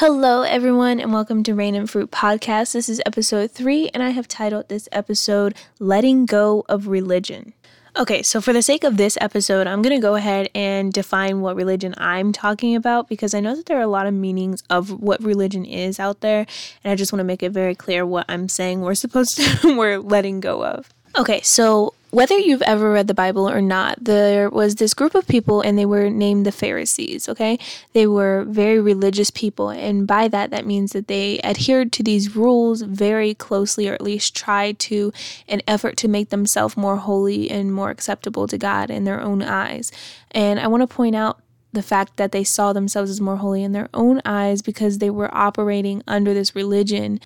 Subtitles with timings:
[0.00, 2.72] Hello, everyone, and welcome to Rain and Fruit Podcast.
[2.72, 7.52] This is episode three, and I have titled this episode Letting Go of Religion.
[7.96, 11.40] Okay, so for the sake of this episode, I'm going to go ahead and define
[11.40, 14.62] what religion I'm talking about because I know that there are a lot of meanings
[14.70, 16.46] of what religion is out there,
[16.84, 19.76] and I just want to make it very clear what I'm saying we're supposed to,
[19.76, 20.94] we're letting go of.
[21.18, 25.26] Okay, so whether you've ever read the Bible or not, there was this group of
[25.26, 27.58] people and they were named the Pharisees, okay?
[27.92, 32.34] They were very religious people, and by that, that means that they adhered to these
[32.34, 35.12] rules very closely, or at least tried to,
[35.46, 39.42] in effort to make themselves more holy and more acceptable to God in their own
[39.42, 39.92] eyes.
[40.30, 41.40] And I want to point out
[41.72, 45.10] the fact that they saw themselves as more holy in their own eyes because they
[45.10, 47.20] were operating under this religion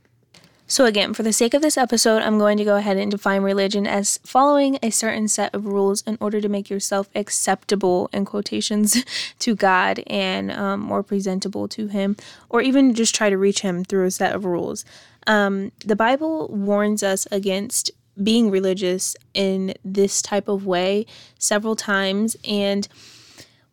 [0.72, 3.42] so, again, for the sake of this episode, I'm going to go ahead and define
[3.42, 8.24] religion as following a certain set of rules in order to make yourself acceptable, in
[8.24, 9.04] quotations,
[9.40, 12.16] to God and um, more presentable to Him,
[12.48, 14.86] or even just try to reach Him through a set of rules.
[15.26, 17.90] Um, the Bible warns us against
[18.22, 21.04] being religious in this type of way
[21.38, 22.88] several times, and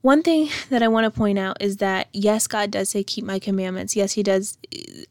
[0.01, 3.25] one thing that I want to point out is that yes, God does say, keep
[3.25, 3.95] my commandments.
[3.95, 4.57] Yes, He does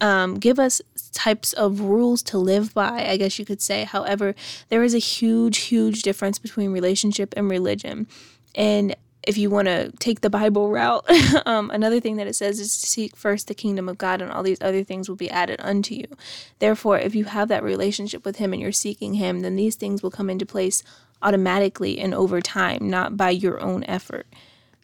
[0.00, 0.80] um, give us
[1.12, 3.84] types of rules to live by, I guess you could say.
[3.84, 4.34] However,
[4.68, 8.06] there is a huge, huge difference between relationship and religion.
[8.54, 11.04] And if you want to take the Bible route,
[11.46, 14.42] um, another thing that it says is seek first the kingdom of God, and all
[14.42, 16.06] these other things will be added unto you.
[16.60, 20.02] Therefore, if you have that relationship with Him and you're seeking Him, then these things
[20.02, 20.82] will come into place
[21.20, 24.26] automatically and over time, not by your own effort.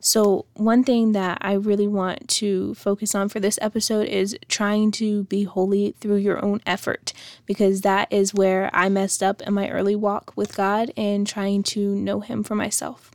[0.07, 4.91] So, one thing that I really want to focus on for this episode is trying
[4.93, 7.15] to be holy through your own effort,
[7.47, 11.63] because that is where I messed up in my early walk with God and trying
[11.63, 13.13] to know Him for myself.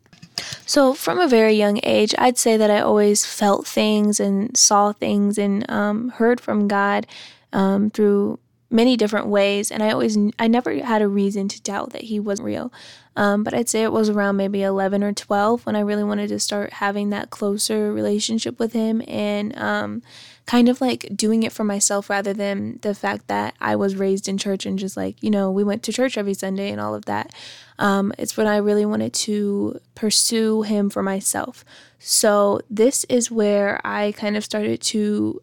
[0.65, 4.91] So, from a very young age, I'd say that I always felt things and saw
[4.91, 7.05] things and um, heard from God
[7.53, 11.91] um, through many different ways and i always i never had a reason to doubt
[11.91, 12.71] that he wasn't real.
[13.15, 16.29] Um, but i'd say it was around maybe 11 or 12 when i really wanted
[16.29, 20.01] to start having that closer relationship with him and um,
[20.45, 24.27] kind of like doing it for myself rather than the fact that i was raised
[24.27, 26.95] in church and just like you know we went to church every sunday and all
[26.95, 27.33] of that.
[27.79, 31.63] Um, it's when i really wanted to pursue him for myself.
[31.97, 35.41] So this is where i kind of started to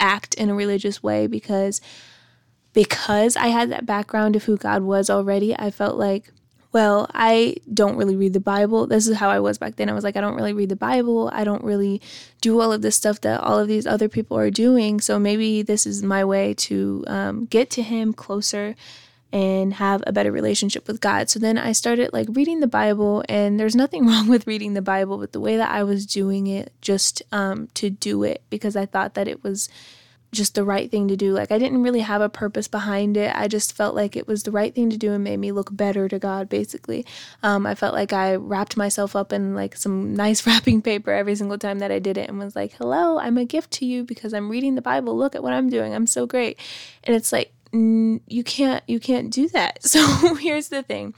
[0.00, 1.80] act in a religious way because
[2.76, 6.30] because I had that background of who God was already, I felt like,
[6.72, 8.86] well, I don't really read the Bible.
[8.86, 9.88] This is how I was back then.
[9.88, 11.30] I was like, I don't really read the Bible.
[11.32, 12.02] I don't really
[12.42, 15.00] do all of this stuff that all of these other people are doing.
[15.00, 18.76] So maybe this is my way to um, get to Him closer
[19.32, 21.30] and have a better relationship with God.
[21.30, 24.82] So then I started like reading the Bible, and there's nothing wrong with reading the
[24.82, 28.76] Bible, but the way that I was doing it just um, to do it because
[28.76, 29.70] I thought that it was
[30.36, 31.32] just the right thing to do.
[31.32, 33.32] Like I didn't really have a purpose behind it.
[33.34, 35.74] I just felt like it was the right thing to do and made me look
[35.74, 36.48] better to God.
[36.48, 37.04] Basically,
[37.42, 41.34] um, I felt like I wrapped myself up in like some nice wrapping paper every
[41.34, 44.04] single time that I did it and was like, "Hello, I'm a gift to you
[44.04, 45.16] because I'm reading the Bible.
[45.16, 45.94] Look at what I'm doing.
[45.94, 46.58] I'm so great."
[47.04, 47.52] And it's like
[48.26, 49.78] you can't you can't do that.
[49.86, 51.14] So here's the thing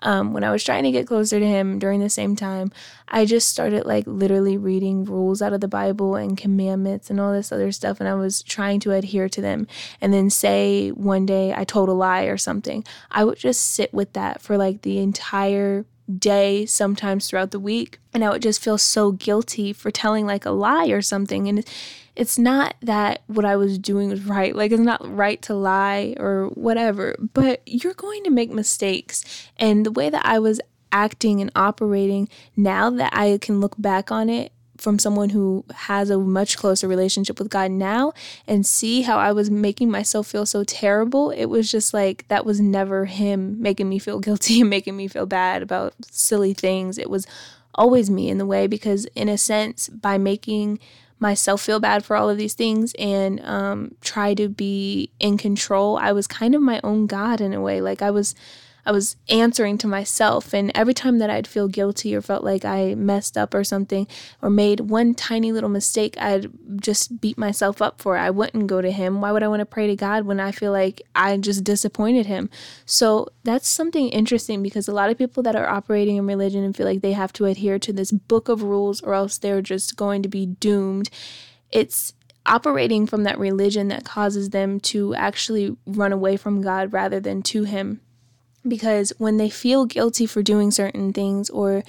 [0.00, 2.72] um, when I was trying to get closer to him during the same time,
[3.08, 7.32] I just started like literally reading rules out of the Bible and commandments and all
[7.32, 8.00] this other stuff.
[8.00, 9.66] And I was trying to adhere to them.
[10.00, 13.92] And then, say one day I told a lie or something, I would just sit
[13.94, 15.86] with that for like the entire
[16.18, 17.98] day, sometimes throughout the week.
[18.14, 21.48] And I would just feel so guilty for telling like a lie or something.
[21.48, 21.66] And
[22.14, 24.56] it's not that what I was doing was right.
[24.56, 29.48] Like, it's not right to lie or whatever, but you're going to make mistakes.
[29.58, 30.60] And the way that I was
[30.92, 36.10] acting and operating, now that I can look back on it from someone who has
[36.10, 38.12] a much closer relationship with God now
[38.46, 42.44] and see how I was making myself feel so terrible, it was just like that
[42.44, 46.98] was never Him making me feel guilty and making me feel bad about silly things.
[46.98, 47.26] It was
[47.74, 50.78] always me in the way because, in a sense, by making
[51.18, 55.96] myself feel bad for all of these things and um, try to be in control.
[55.96, 57.80] I was kind of my own God in a way.
[57.80, 58.34] Like I was
[58.86, 60.54] I was answering to myself.
[60.54, 64.06] And every time that I'd feel guilty or felt like I messed up or something
[64.40, 68.20] or made one tiny little mistake, I'd just beat myself up for it.
[68.20, 69.20] I wouldn't go to Him.
[69.20, 72.26] Why would I want to pray to God when I feel like I just disappointed
[72.26, 72.48] Him?
[72.84, 76.76] So that's something interesting because a lot of people that are operating in religion and
[76.76, 79.96] feel like they have to adhere to this book of rules or else they're just
[79.96, 81.10] going to be doomed.
[81.72, 82.12] It's
[82.46, 87.42] operating from that religion that causes them to actually run away from God rather than
[87.42, 88.00] to Him
[88.68, 91.82] because when they feel guilty for doing certain things or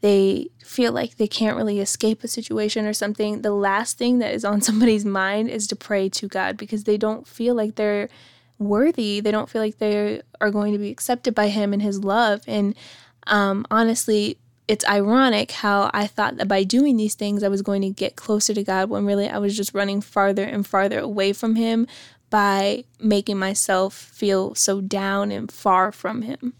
[0.00, 4.34] they feel like they can't really escape a situation or something, the last thing that
[4.34, 8.08] is on somebody's mind is to pray to God because they don't feel like they're
[8.58, 9.20] worthy.
[9.20, 12.42] They don't feel like they are going to be accepted by Him and His love.
[12.46, 12.74] And
[13.26, 17.82] um, honestly, it's ironic how I thought that by doing these things, I was going
[17.82, 21.32] to get closer to God when really I was just running farther and farther away
[21.32, 21.86] from Him
[22.32, 26.54] by making myself feel so down and far from Him.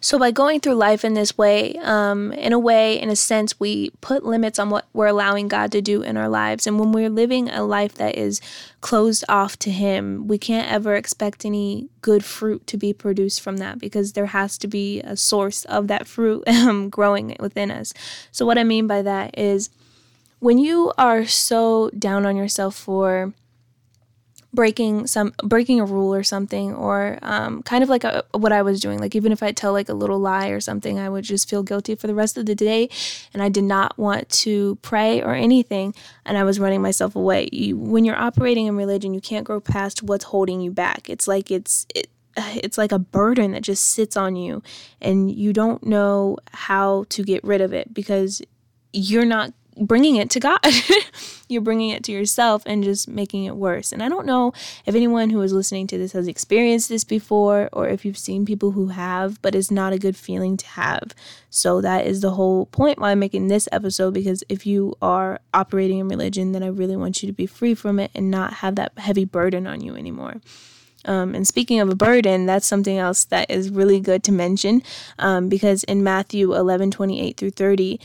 [0.00, 3.60] So, by going through life in this way, um, in a way, in a sense,
[3.60, 6.66] we put limits on what we're allowing God to do in our lives.
[6.66, 8.40] And when we're living a life that is
[8.80, 13.58] closed off to Him, we can't ever expect any good fruit to be produced from
[13.58, 17.92] that because there has to be a source of that fruit um, growing within us.
[18.32, 19.68] So, what I mean by that is
[20.38, 23.34] when you are so down on yourself for
[24.52, 28.62] breaking some breaking a rule or something or um, kind of like a, what i
[28.62, 28.98] was doing.
[28.98, 31.62] Like even if i tell like a little lie or something i would just feel
[31.62, 32.88] guilty for the rest of the day.
[33.32, 35.94] And i did not want to pray or anything.
[36.24, 37.48] And i was running myself away.
[37.52, 41.08] You, when you're operating in religion you can't grow past what's holding you back.
[41.08, 44.62] It's like it's it, it's like a burden that just sits on you.
[45.00, 48.42] And you don't know how to get rid of it because
[48.92, 50.60] you're not bringing it to God.
[51.48, 53.92] You're bringing it to yourself and just making it worse.
[53.92, 54.52] And I don't know
[54.86, 58.46] if anyone who is listening to this has experienced this before or if you've seen
[58.46, 61.14] people who have, but it's not a good feeling to have.
[61.48, 65.40] So that is the whole point why I'm making this episode because if you are
[65.52, 68.54] operating in religion, then I really want you to be free from it and not
[68.54, 70.40] have that heavy burden on you anymore.
[71.04, 74.82] Um, and speaking of a burden, that's something else that is really good to mention
[75.18, 78.00] um, because in Matthew 11 28 through 30,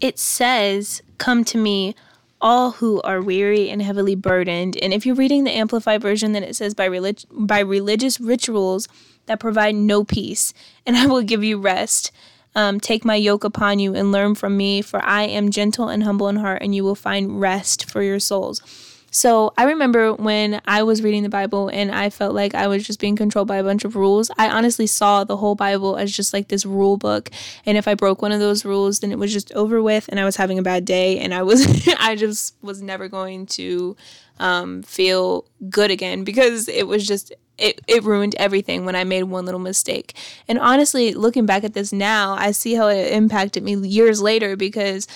[0.00, 1.94] it says, Come to me,
[2.40, 4.78] all who are weary and heavily burdened.
[4.78, 8.88] And if you're reading the Amplified version, then it says, by, relig- by religious rituals
[9.26, 10.54] that provide no peace,
[10.86, 12.10] and I will give you rest.
[12.54, 16.04] Um, Take my yoke upon you and learn from me, for I am gentle and
[16.04, 18.62] humble in heart, and you will find rest for your souls.
[19.10, 22.86] So I remember when I was reading the Bible and I felt like I was
[22.86, 24.30] just being controlled by a bunch of rules.
[24.38, 27.30] I honestly saw the whole Bible as just like this rule book.
[27.66, 30.20] And if I broke one of those rules, then it was just over with and
[30.20, 33.96] I was having a bad day and I was I just was never going to
[34.38, 39.24] um, feel good again because it was just it, it ruined everything when I made
[39.24, 40.14] one little mistake.
[40.48, 44.56] And honestly, looking back at this now, I see how it impacted me years later
[44.56, 45.06] because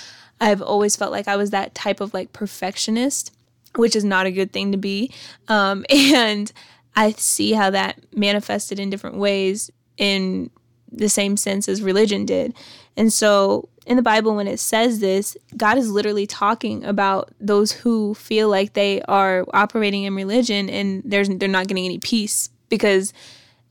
[0.40, 3.33] I've always felt like I was that type of like perfectionist
[3.76, 5.12] which is not a good thing to be.
[5.48, 6.50] Um, and
[6.96, 10.50] I see how that manifested in different ways in
[10.90, 12.54] the same sense as religion did.
[12.96, 17.72] And so in the Bible, when it says this, God is literally talking about those
[17.72, 22.48] who feel like they are operating in religion and there's, they're not getting any peace
[22.68, 23.12] because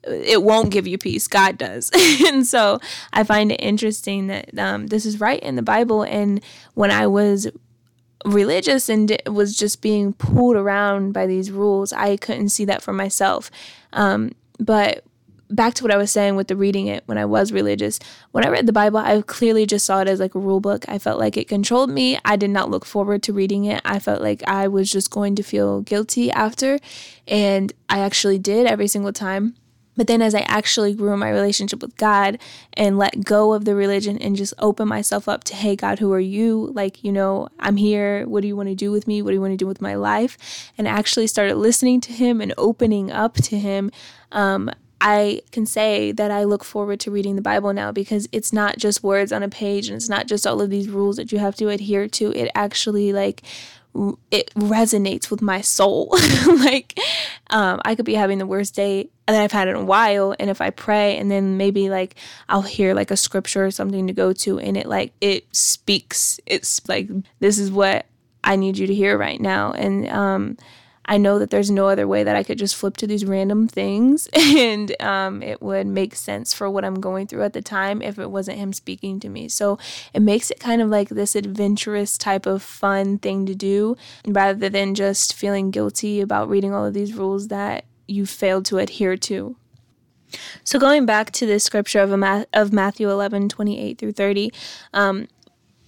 [0.03, 1.27] it won't give you peace.
[1.27, 1.89] God does.
[2.27, 2.79] and so
[3.13, 6.03] I find it interesting that um, this is right in the Bible.
[6.03, 7.47] And when I was
[8.25, 11.93] religious and was just being pulled around by these rules.
[11.93, 13.51] I couldn't see that for myself.
[13.93, 15.03] Um, but
[15.49, 17.99] back to what I was saying with the reading it when I was religious,
[18.31, 20.85] when I read the Bible, I clearly just saw it as like a rule book.
[20.87, 22.17] I felt like it controlled me.
[22.25, 23.81] I did not look forward to reading it.
[23.85, 26.79] I felt like I was just going to feel guilty after.
[27.27, 29.55] And I actually did every single time.
[29.95, 32.39] But then, as I actually grew in my relationship with God
[32.73, 36.11] and let go of the religion and just open myself up to, hey, God, who
[36.13, 36.71] are you?
[36.73, 38.27] Like, you know, I'm here.
[38.27, 39.21] What do you want to do with me?
[39.21, 40.71] What do you want to do with my life?
[40.77, 43.91] And actually started listening to Him and opening up to Him.
[44.31, 44.71] Um,
[45.05, 48.77] I can say that I look forward to reading the Bible now because it's not
[48.77, 51.39] just words on a page and it's not just all of these rules that you
[51.39, 52.31] have to adhere to.
[52.31, 53.43] It actually, like,
[54.31, 56.09] it resonates with my soul.
[56.47, 56.99] like,
[57.49, 60.49] um, I could be having the worst day that I've had in a while, and
[60.49, 62.15] if I pray, and then maybe like
[62.49, 66.39] I'll hear like a scripture or something to go to, and it like it speaks.
[66.45, 67.09] It's like
[67.39, 68.05] this is what
[68.43, 70.57] I need you to hear right now, and um,
[71.05, 73.67] I know that there's no other way that I could just flip to these random
[73.67, 78.01] things and um, it would make sense for what I'm going through at the time
[78.01, 79.49] if it wasn't him speaking to me.
[79.49, 79.77] So
[80.13, 84.69] it makes it kind of like this adventurous type of fun thing to do rather
[84.69, 89.17] than just feeling guilty about reading all of these rules that you failed to adhere
[89.17, 89.55] to.
[90.63, 94.51] So going back to this scripture of, Ma- of Matthew 11, 28 through 30,
[94.93, 95.27] um,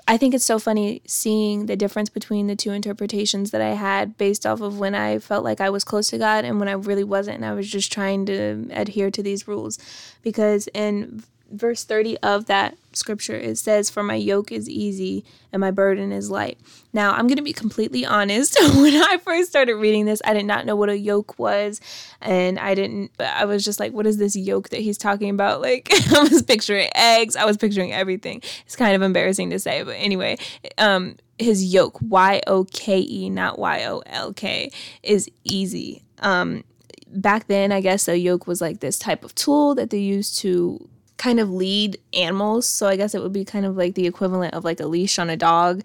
[0.07, 4.17] I think it's so funny seeing the difference between the two interpretations that I had
[4.17, 6.73] based off of when I felt like I was close to God and when I
[6.73, 9.79] really wasn't and I was just trying to adhere to these rules.
[10.21, 15.59] Because in verse 30 of that scripture it says for my yoke is easy and
[15.59, 16.57] my burden is light.
[16.93, 18.57] Now i'm going to be completely honest.
[18.75, 21.81] When i first started reading this i did not know what a yoke was
[22.21, 25.61] and i didn't i was just like what is this yoke that he's talking about?
[25.65, 28.41] Like i was picturing eggs i was picturing everything.
[28.65, 30.37] It's kind of embarrassing to say but anyway
[30.77, 34.71] um his yoke y-o-k-e not y-o-l-k
[35.03, 36.03] is easy.
[36.19, 36.63] Um
[37.07, 40.37] back then i guess a yoke was like this type of tool that they used
[40.37, 42.67] to kind of lead animals.
[42.67, 45.19] So I guess it would be kind of like the equivalent of like a leash
[45.19, 45.83] on a dog.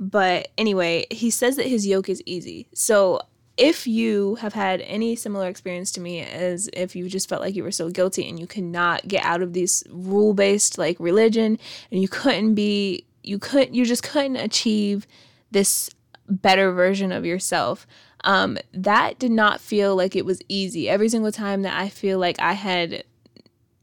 [0.00, 2.66] But anyway, he says that his yoke is easy.
[2.74, 3.20] So
[3.56, 7.54] if you have had any similar experience to me as if you just felt like
[7.54, 10.96] you were so guilty and you could not get out of this rule based like
[10.98, 11.58] religion
[11.90, 15.06] and you couldn't be you couldn't, you just couldn't achieve
[15.50, 15.88] this
[16.28, 17.86] better version of yourself
[18.24, 22.18] um, that did not feel like it was easy every single time that i feel
[22.18, 23.04] like i had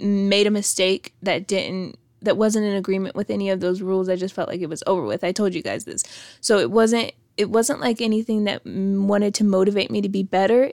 [0.01, 4.15] made a mistake that didn't that wasn't in agreement with any of those rules i
[4.15, 5.23] just felt like it was over with.
[5.23, 6.03] I told you guys this.
[6.39, 10.71] So it wasn't it wasn't like anything that wanted to motivate me to be better.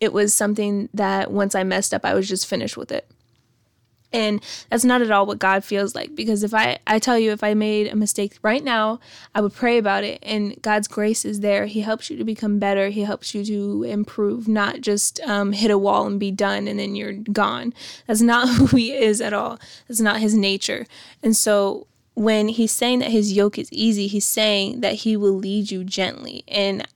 [0.00, 3.10] It was something that once i messed up i was just finished with it
[4.12, 6.14] and that's not at all what God feels like.
[6.14, 9.00] Because if I, I tell you, if I made a mistake right now,
[9.34, 10.18] I would pray about it.
[10.22, 11.66] And God's grace is there.
[11.66, 12.88] He helps you to become better.
[12.88, 16.78] He helps you to improve, not just um, hit a wall and be done and
[16.78, 17.74] then you're gone.
[18.06, 19.58] That's not who He is at all.
[19.88, 20.86] That's not His nature.
[21.22, 25.36] And so when He's saying that His yoke is easy, He's saying that He will
[25.36, 26.44] lead you gently.
[26.48, 26.86] And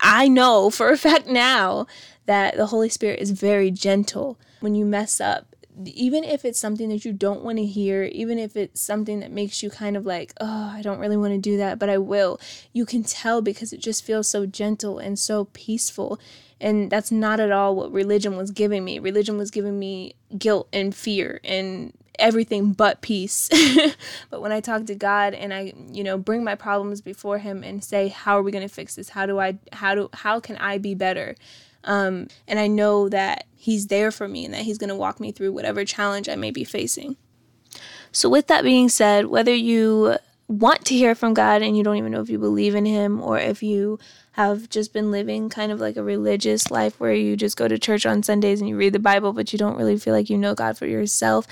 [0.00, 1.86] I know for a fact now
[2.26, 6.88] that the Holy Spirit is very gentle when you mess up even if it's something
[6.88, 10.06] that you don't want to hear, even if it's something that makes you kind of
[10.06, 12.40] like, oh, I don't really want to do that, but I will,
[12.72, 16.18] you can tell because it just feels so gentle and so peaceful.
[16.60, 18.98] And that's not at all what religion was giving me.
[18.98, 23.50] Religion was giving me guilt and fear and everything but peace.
[24.30, 27.62] but when I talk to God and I, you know, bring my problems before him
[27.62, 29.10] and say, how are we going to fix this?
[29.10, 31.34] How do I how do how can I be better?
[31.86, 35.18] Um, and I know that He's there for me and that He's going to walk
[35.18, 37.16] me through whatever challenge I may be facing.
[38.12, 40.16] So, with that being said, whether you
[40.48, 43.20] want to hear from God and you don't even know if you believe in Him
[43.20, 43.98] or if you
[44.32, 47.78] have just been living kind of like a religious life where you just go to
[47.78, 50.36] church on Sundays and you read the Bible, but you don't really feel like you
[50.36, 51.46] know God for yourself,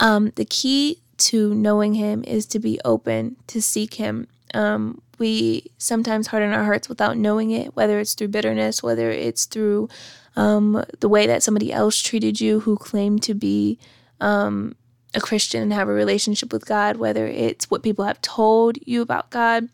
[0.00, 4.28] um, the key to knowing Him is to be open, to seek Him.
[4.54, 9.46] Um, we sometimes harden our hearts without knowing it, whether it's through bitterness, whether it's
[9.46, 9.88] through
[10.36, 13.78] um, the way that somebody else treated you who claimed to be
[14.20, 14.74] um,
[15.14, 19.02] a Christian and have a relationship with God, whether it's what people have told you
[19.02, 19.68] about God.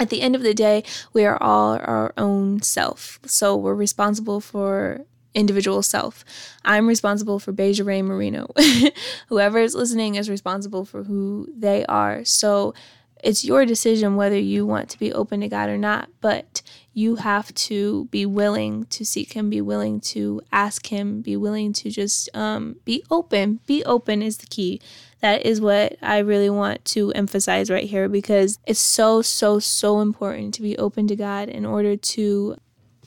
[0.00, 3.18] At the end of the day, we are all our own self.
[3.26, 5.04] So we're responsible for
[5.34, 6.24] individual self.
[6.64, 8.52] I'm responsible for Beja Ray Marino.
[9.28, 12.24] Whoever is listening is responsible for who they are.
[12.24, 12.74] So
[13.22, 17.16] it's your decision whether you want to be open to God or not, but you
[17.16, 21.90] have to be willing to seek Him, be willing to ask Him, be willing to
[21.90, 23.60] just um, be open.
[23.66, 24.80] Be open is the key.
[25.20, 30.00] That is what I really want to emphasize right here because it's so, so, so
[30.00, 32.56] important to be open to God in order to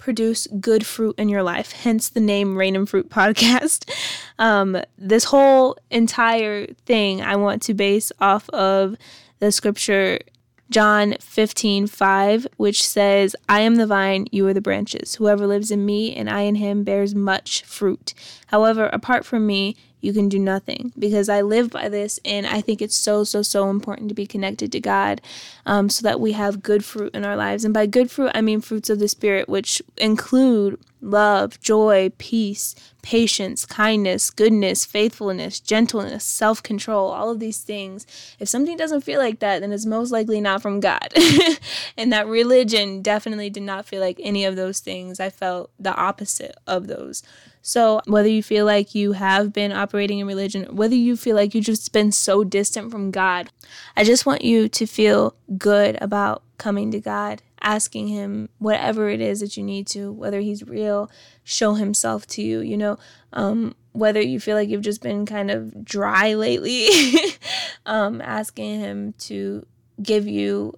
[0.01, 1.71] produce good fruit in your life.
[1.71, 3.89] Hence the name Rain and Fruit Podcast.
[4.39, 8.95] Um, this whole entire thing I want to base off of
[9.41, 10.19] the scripture
[10.69, 15.15] John 15, 5, which says, I am the vine, you are the branches.
[15.15, 18.13] Whoever lives in me and I in him bears much fruit.
[18.47, 22.61] However, apart from me, you can do nothing because I live by this and I
[22.61, 25.19] think it's so, so, so important to be connected to God
[25.65, 27.65] um, so that we have good fruit in our lives.
[27.65, 32.75] And by good fruit, I mean fruits of the Spirit, which include love, joy, peace,
[33.01, 38.05] patience, kindness, goodness, faithfulness, gentleness, self control, all of these things.
[38.39, 41.13] If something doesn't feel like that, then it's most likely not from God.
[41.97, 45.19] and that religion definitely did not feel like any of those things.
[45.19, 47.23] I felt the opposite of those.
[47.63, 51.53] So, whether you feel like you have been operating in religion, whether you feel like
[51.53, 53.49] you've just been so distant from God,
[53.95, 59.21] I just want you to feel good about coming to God, asking Him whatever it
[59.21, 61.09] is that you need to, whether He's real,
[61.43, 62.97] show Himself to you, you know,
[63.33, 66.87] um, whether you feel like you've just been kind of dry lately,
[67.85, 69.65] um, asking Him to
[70.01, 70.73] give you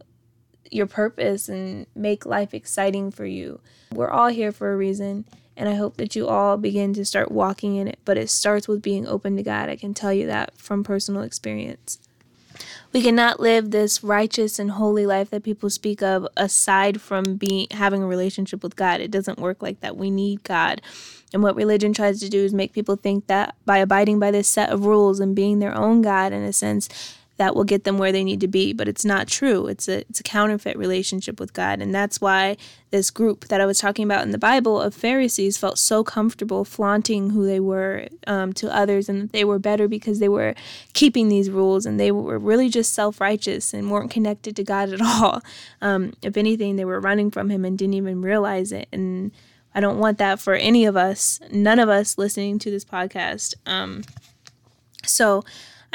[0.71, 3.59] your purpose and make life exciting for you.
[3.93, 5.25] We're all here for a reason
[5.55, 7.99] and I hope that you all begin to start walking in it.
[8.05, 9.69] But it starts with being open to God.
[9.69, 11.99] I can tell you that from personal experience.
[12.91, 17.67] We cannot live this righteous and holy life that people speak of aside from being
[17.71, 19.01] having a relationship with God.
[19.01, 19.97] It doesn't work like that.
[19.97, 20.81] We need God.
[21.33, 24.47] And what religion tries to do is make people think that by abiding by this
[24.47, 26.87] set of rules and being their own God in a sense,
[27.37, 29.67] that will get them where they need to be but it's not true.
[29.67, 32.57] It's a it's a counterfeit relationship with god and that's why
[32.91, 36.63] this group that i was talking about in the bible of pharisees felt so comfortable
[36.63, 40.53] flaunting who they were um, to others and that they were better because they were
[40.93, 45.01] keeping these rules and they were really just self-righteous and weren't connected to god at
[45.03, 45.41] all.
[45.81, 49.31] Um, if anything they were running from him and didn't even realize it and
[49.73, 53.55] i don't want that for any of us none of us listening to this podcast.
[53.65, 54.03] Um,
[55.05, 55.43] so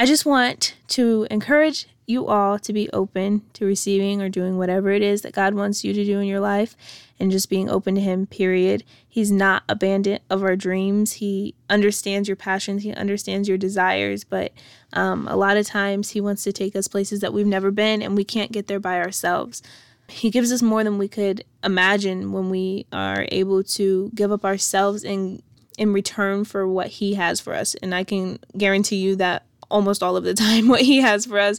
[0.00, 4.92] I just want to encourage you all to be open to receiving or doing whatever
[4.92, 6.76] it is that God wants you to do in your life
[7.18, 8.84] and just being open to Him, period.
[9.08, 11.14] He's not abandoned of our dreams.
[11.14, 14.52] He understands your passions, He understands your desires, but
[14.92, 18.00] um, a lot of times He wants to take us places that we've never been
[18.00, 19.64] and we can't get there by ourselves.
[20.06, 24.44] He gives us more than we could imagine when we are able to give up
[24.44, 25.42] ourselves in
[25.76, 27.76] in return for what he has for us.
[27.76, 31.38] And I can guarantee you that almost all of the time what he has for
[31.38, 31.58] us.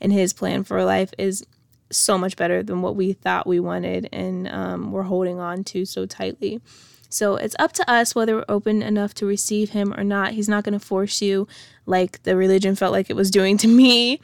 [0.00, 1.44] And his plan for life is
[1.90, 5.84] so much better than what we thought we wanted and um, we're holding on to
[5.84, 6.60] so tightly.
[7.08, 10.32] So it's up to us whether we're open enough to receive him or not.
[10.32, 11.48] He's not going to force you
[11.84, 14.20] like the religion felt like it was doing to me.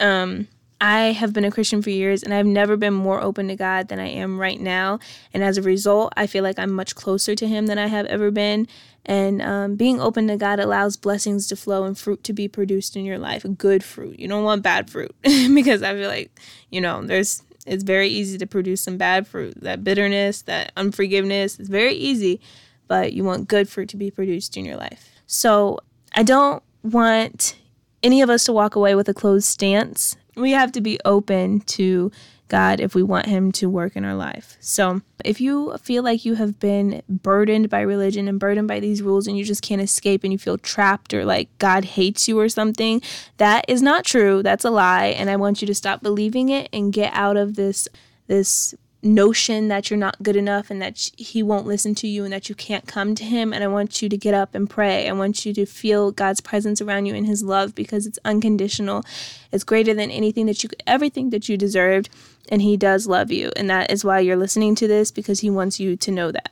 [0.00, 0.48] Um,
[0.84, 3.88] I have been a Christian for years and I've never been more open to God
[3.88, 4.98] than I am right now.
[5.32, 8.04] And as a result, I feel like I'm much closer to Him than I have
[8.04, 8.68] ever been.
[9.06, 12.96] And um, being open to God allows blessings to flow and fruit to be produced
[12.96, 13.46] in your life.
[13.56, 14.18] Good fruit.
[14.18, 16.38] You don't want bad fruit because I feel like,
[16.70, 19.54] you know, there's it's very easy to produce some bad fruit.
[19.62, 22.42] That bitterness, that unforgiveness, it's very easy,
[22.88, 25.12] but you want good fruit to be produced in your life.
[25.26, 25.78] So
[26.14, 27.56] I don't want
[28.02, 30.18] any of us to walk away with a closed stance.
[30.36, 32.10] We have to be open to
[32.48, 34.56] God if we want Him to work in our life.
[34.60, 39.02] So, if you feel like you have been burdened by religion and burdened by these
[39.02, 42.38] rules and you just can't escape and you feel trapped or like God hates you
[42.38, 43.00] or something,
[43.38, 44.42] that is not true.
[44.42, 45.06] That's a lie.
[45.06, 47.88] And I want you to stop believing it and get out of this
[48.26, 48.74] this
[49.04, 52.48] notion that you're not good enough and that he won't listen to you and that
[52.48, 55.08] you can't come to him and I want you to get up and pray.
[55.08, 59.04] I want you to feel God's presence around you and his love because it's unconditional.
[59.52, 62.08] It's greater than anything that you could ever think that you deserved
[62.48, 65.50] and he does love you and that is why you're listening to this because he
[65.50, 66.50] wants you to know that.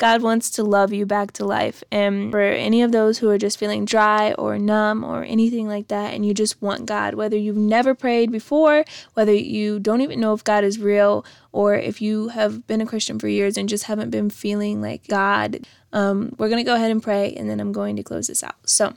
[0.00, 1.84] God wants to love you back to life.
[1.92, 5.88] And for any of those who are just feeling dry or numb or anything like
[5.88, 10.18] that, and you just want God, whether you've never prayed before, whether you don't even
[10.18, 13.68] know if God is real, or if you have been a Christian for years and
[13.68, 17.50] just haven't been feeling like God, um, we're going to go ahead and pray, and
[17.50, 18.56] then I'm going to close this out.
[18.64, 18.94] So,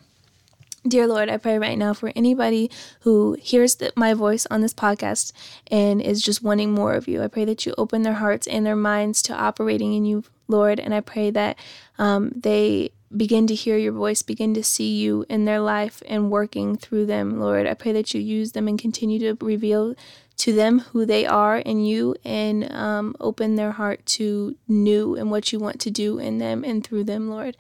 [0.86, 2.70] Dear Lord, I pray right now for anybody
[3.02, 5.32] who hears the, my voice on this podcast
[5.72, 7.24] and is just wanting more of you.
[7.24, 10.80] I pray that you open their hearts and their minds to operating in you, Lord.
[10.80, 11.58] And I pray that
[11.98, 16.32] um, they begin to hear your voice, begin to see you in their life and
[16.32, 17.68] working through them, Lord.
[17.68, 19.96] I pray that you use them and continue to reveal
[20.38, 25.30] to them who they are in you and um, open their heart to new and
[25.30, 27.56] what you want to do in them and through them, Lord.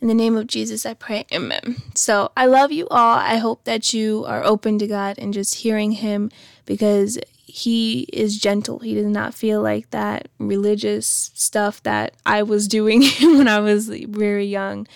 [0.00, 1.76] In the name of Jesus, I pray, amen.
[1.94, 3.16] So I love you all.
[3.16, 6.30] I hope that you are open to God and just hearing Him
[6.66, 7.18] because
[7.56, 8.80] He is gentle.
[8.80, 13.88] He does not feel like that religious stuff that I was doing when I was
[13.88, 14.86] very young.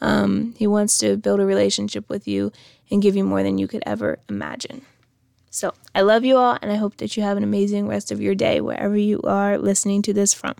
[0.00, 2.50] Um, he wants to build a relationship with you
[2.90, 4.82] and give you more than you could ever imagine.
[5.48, 8.20] So I love you all, and I hope that you have an amazing rest of
[8.20, 10.56] your day wherever you are listening to this from.